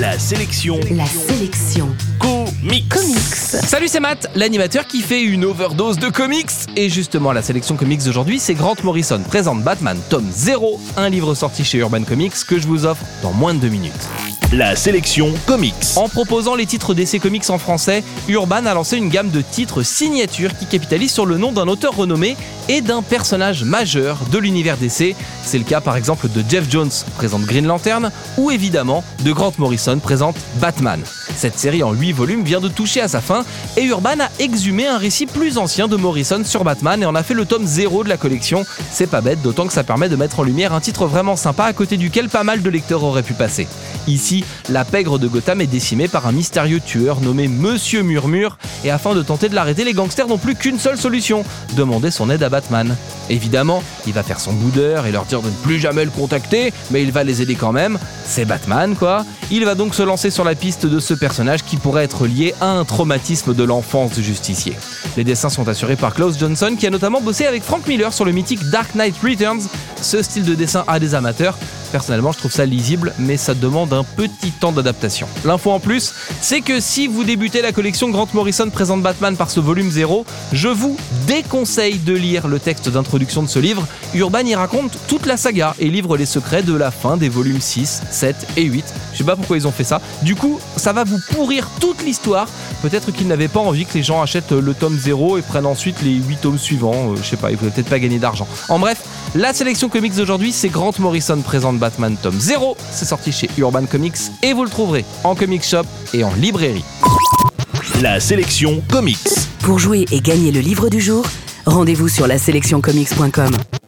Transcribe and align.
La 0.00 0.18
sélection. 0.18 0.80
La 0.92 1.04
sélection. 1.04 1.94
Comics. 2.18 2.88
Comics. 2.88 3.18
Salut, 3.66 3.86
c'est 3.86 4.00
Matt, 4.00 4.30
l'animateur 4.34 4.86
qui 4.86 5.02
fait 5.02 5.22
une 5.22 5.44
overdose 5.44 5.98
de 5.98 6.08
comics. 6.08 6.48
Et 6.74 6.88
justement, 6.88 7.32
la 7.32 7.42
sélection 7.42 7.76
comics 7.76 8.02
d'aujourd'hui, 8.02 8.38
c'est 8.38 8.54
Grant 8.54 8.76
Morrison 8.82 9.20
présente 9.22 9.62
Batman 9.62 9.98
tome 10.08 10.30
0, 10.30 10.80
un 10.96 11.10
livre 11.10 11.34
sorti 11.34 11.64
chez 11.64 11.76
Urban 11.76 12.04
Comics 12.04 12.32
que 12.48 12.58
je 12.58 12.66
vous 12.66 12.86
offre 12.86 13.04
dans 13.22 13.34
moins 13.34 13.52
de 13.52 13.58
deux 13.58 13.68
minutes. 13.68 14.08
La 14.52 14.74
sélection 14.74 15.32
comics. 15.46 15.94
En 15.94 16.08
proposant 16.08 16.56
les 16.56 16.66
titres 16.66 16.92
d'essai 16.92 17.20
comics 17.20 17.48
en 17.50 17.58
français, 17.58 18.02
Urban 18.26 18.66
a 18.66 18.74
lancé 18.74 18.96
une 18.96 19.08
gamme 19.08 19.30
de 19.30 19.42
titres 19.42 19.84
signature 19.84 20.58
qui 20.58 20.66
capitalise 20.66 21.12
sur 21.12 21.24
le 21.24 21.38
nom 21.38 21.52
d'un 21.52 21.68
auteur 21.68 21.94
renommé 21.94 22.36
et 22.68 22.80
d'un 22.80 23.00
personnage 23.00 23.62
majeur 23.62 24.18
de 24.32 24.38
l'univers 24.38 24.76
d'essai. 24.76 25.14
C'est 25.44 25.58
le 25.58 25.64
cas 25.64 25.80
par 25.80 25.96
exemple 25.96 26.28
de 26.28 26.42
Jeff 26.48 26.68
Jones 26.68 26.90
présente 27.16 27.42
Green 27.42 27.64
Lantern 27.64 28.10
ou 28.38 28.50
évidemment 28.50 29.04
de 29.24 29.30
Grant 29.30 29.52
Morrison 29.58 30.00
présente 30.00 30.36
Batman. 30.56 31.00
Cette 31.40 31.58
série 31.58 31.82
en 31.82 31.94
8 31.94 32.12
volumes 32.12 32.44
vient 32.44 32.60
de 32.60 32.68
toucher 32.68 33.00
à 33.00 33.08
sa 33.08 33.22
fin 33.22 33.46
et 33.78 33.84
Urban 33.84 34.20
a 34.20 34.28
exhumé 34.38 34.86
un 34.86 34.98
récit 34.98 35.24
plus 35.24 35.56
ancien 35.56 35.88
de 35.88 35.96
Morrison 35.96 36.42
sur 36.44 36.64
Batman 36.64 37.02
et 37.02 37.06
en 37.06 37.14
a 37.14 37.22
fait 37.22 37.32
le 37.32 37.46
tome 37.46 37.64
0 37.64 38.04
de 38.04 38.10
la 38.10 38.18
collection. 38.18 38.66
C'est 38.92 39.06
pas 39.06 39.22
bête, 39.22 39.40
d'autant 39.40 39.66
que 39.66 39.72
ça 39.72 39.82
permet 39.82 40.10
de 40.10 40.16
mettre 40.16 40.40
en 40.40 40.42
lumière 40.42 40.74
un 40.74 40.80
titre 40.80 41.06
vraiment 41.06 41.36
sympa 41.36 41.64
à 41.64 41.72
côté 41.72 41.96
duquel 41.96 42.28
pas 42.28 42.44
mal 42.44 42.60
de 42.60 42.68
lecteurs 42.68 43.04
auraient 43.04 43.22
pu 43.22 43.32
passer. 43.32 43.66
Ici, 44.06 44.44
la 44.68 44.84
pègre 44.84 45.18
de 45.18 45.28
Gotham 45.28 45.62
est 45.62 45.66
décimée 45.66 46.08
par 46.08 46.26
un 46.26 46.32
mystérieux 46.32 46.80
tueur 46.80 47.22
nommé 47.22 47.48
Monsieur 47.48 48.02
Murmure, 48.02 48.58
et 48.84 48.90
afin 48.90 49.14
de 49.14 49.22
tenter 49.22 49.48
de 49.48 49.54
l'arrêter, 49.54 49.84
les 49.84 49.94
gangsters 49.94 50.26
n'ont 50.26 50.36
plus 50.36 50.54
qu'une 50.54 50.78
seule 50.78 50.98
solution 50.98 51.44
demander 51.74 52.10
son 52.10 52.28
aide 52.28 52.42
à 52.42 52.50
Batman. 52.50 52.96
Évidemment, 53.30 53.82
il 54.06 54.12
va 54.12 54.22
faire 54.22 54.40
son 54.40 54.52
boudeur 54.52 55.06
et 55.06 55.12
leur 55.12 55.24
dire 55.24 55.40
de 55.40 55.48
ne 55.48 55.54
plus 55.62 55.78
jamais 55.78 56.04
le 56.04 56.10
contacter, 56.10 56.72
mais 56.90 57.02
il 57.02 57.12
va 57.12 57.24
les 57.24 57.40
aider 57.40 57.54
quand 57.54 57.72
même. 57.72 57.98
C'est 58.26 58.44
Batman, 58.44 58.94
quoi. 58.94 59.24
Il 59.50 59.64
va 59.64 59.74
donc 59.74 59.94
se 59.94 60.02
lancer 60.02 60.30
sur 60.30 60.44
la 60.44 60.54
piste 60.54 60.86
de 60.86 61.00
ce 61.00 61.14
personnage 61.14 61.29
qui 61.66 61.76
pourrait 61.76 62.04
être 62.04 62.26
lié 62.26 62.54
à 62.60 62.70
un 62.70 62.84
traumatisme 62.84 63.54
de 63.54 63.62
l'enfance 63.62 64.12
du 64.12 64.22
justicier. 64.22 64.76
Les 65.16 65.22
dessins 65.22 65.48
sont 65.48 65.68
assurés 65.68 65.94
par 65.94 66.12
Klaus 66.12 66.36
Johnson, 66.36 66.74
qui 66.78 66.86
a 66.86 66.90
notamment 66.90 67.20
bossé 67.20 67.46
avec 67.46 67.62
Frank 67.62 67.86
Miller 67.86 68.12
sur 68.12 68.24
le 68.24 68.32
mythique 68.32 68.60
Dark 68.70 68.94
Knight 68.94 69.14
Returns. 69.22 69.62
Ce 70.02 70.22
style 70.22 70.44
de 70.44 70.54
dessin 70.54 70.84
a 70.88 70.98
des 70.98 71.14
amateurs. 71.14 71.56
Personnellement, 71.92 72.32
je 72.32 72.38
trouve 72.38 72.52
ça 72.52 72.66
lisible, 72.66 73.12
mais 73.18 73.36
ça 73.36 73.54
demande 73.54 73.92
un 73.92 74.04
petit 74.04 74.52
temps 74.52 74.72
d'adaptation. 74.72 75.26
L'info 75.44 75.70
en 75.70 75.80
plus, 75.80 76.12
c'est 76.40 76.60
que 76.60 76.80
si 76.80 77.06
vous 77.06 77.24
débutez 77.24 77.62
la 77.62 77.72
collection 77.72 78.08
Grant 78.10 78.28
Morrison 78.32 78.70
présente 78.70 79.02
Batman 79.02 79.36
par 79.36 79.50
ce 79.50 79.60
volume 79.60 79.90
0, 79.90 80.24
je 80.52 80.68
vous 80.68 80.96
déconseille 81.26 81.98
de 81.98 82.14
lire 82.14 82.48
le 82.48 82.60
texte 82.60 82.88
d'introduction 82.88 83.42
de 83.42 83.48
ce 83.48 83.58
livre. 83.58 83.86
Urban 84.14 84.40
y 84.40 84.54
raconte 84.54 84.98
toute 85.08 85.26
la 85.26 85.36
saga 85.36 85.74
et 85.78 85.88
livre 85.88 86.16
les 86.16 86.26
secrets 86.26 86.62
de 86.62 86.74
la 86.74 86.90
fin 86.90 87.16
des 87.16 87.28
volumes 87.28 87.60
6, 87.60 88.02
7 88.10 88.36
et 88.56 88.64
8. 88.64 88.84
Je 89.12 89.18
sais 89.18 89.24
pas 89.24 89.36
pourquoi 89.36 89.56
ils 89.56 89.66
ont 89.66 89.72
fait 89.72 89.84
ça. 89.84 90.00
Du 90.22 90.36
coup, 90.36 90.60
ça 90.76 90.92
va 90.92 91.04
vous 91.04 91.18
pourrir 91.32 91.68
toute 91.80 92.02
l'histoire. 92.02 92.46
Peut-être 92.82 93.10
qu'ils 93.10 93.26
n'avaient 93.26 93.48
pas 93.48 93.60
envie 93.60 93.84
que 93.84 93.94
les 93.94 94.02
gens 94.02 94.22
achètent 94.22 94.52
le 94.52 94.74
tome 94.74 94.98
0 94.98 95.38
et 95.38 95.42
prennent 95.42 95.66
ensuite 95.66 96.02
les 96.02 96.12
8 96.14 96.36
tomes 96.40 96.58
suivants. 96.58 97.12
Euh, 97.12 97.16
je 97.16 97.28
sais 97.28 97.36
pas, 97.36 97.50
ils 97.50 97.56
voulaient 97.56 97.70
peut-être 97.70 97.90
pas 97.90 97.98
gagner 97.98 98.18
d'argent. 98.18 98.46
En 98.68 98.78
bref, 98.78 99.02
la 99.34 99.52
sélection 99.52 99.88
comics 99.88 100.14
d'aujourd'hui, 100.14 100.52
c'est 100.52 100.68
Grant 100.68 100.92
Morrison 100.98 101.40
présente 101.42 101.78
Batman 101.80 102.16
tome 102.22 102.38
0. 102.38 102.76
C'est 102.92 103.06
sorti 103.06 103.32
chez 103.32 103.50
Urban 103.58 103.86
Comics 103.86 104.30
et 104.42 104.52
vous 104.52 104.62
le 104.62 104.70
trouverez 104.70 105.04
en 105.24 105.34
comic 105.34 105.64
shop 105.64 105.82
et 106.14 106.22
en 106.22 106.32
librairie. 106.34 106.84
La 108.00 108.20
sélection 108.20 108.82
comics. 108.90 109.18
Pour 109.60 109.78
jouer 109.78 110.06
et 110.12 110.20
gagner 110.20 110.52
le 110.52 110.60
livre 110.60 110.88
du 110.88 111.00
jour, 111.00 111.24
rendez-vous 111.66 112.08
sur 112.08 112.26
la 112.26 112.38
sélectioncomics.com. 112.38 113.79